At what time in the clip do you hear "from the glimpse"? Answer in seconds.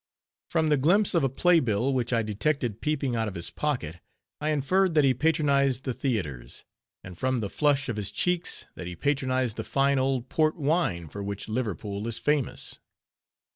0.49-1.13